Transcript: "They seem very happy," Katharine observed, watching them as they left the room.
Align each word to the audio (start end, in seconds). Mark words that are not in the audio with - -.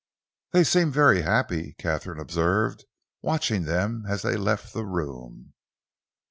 "They 0.51 0.63
seem 0.63 0.89
very 0.91 1.21
happy," 1.21 1.75
Katharine 1.77 2.17
observed, 2.19 2.85
watching 3.21 3.65
them 3.65 4.03
as 4.09 4.23
they 4.23 4.35
left 4.35 4.73
the 4.73 4.83
room. 4.83 5.53